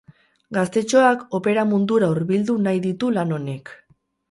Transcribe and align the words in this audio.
Gaztetxoak 0.55 1.21
opera 1.41 1.67
mundura 1.75 2.11
hurbildu 2.15 2.57
nahi 2.69 2.83
ditu 2.89 3.13
lan 3.21 3.39
honek. 3.39 3.75